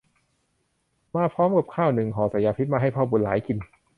[1.15, 3.57] มาพร้อมกับข้าวห่อหนึ่งใส่ยาพิษมาให้พ่อบุญหลายกิน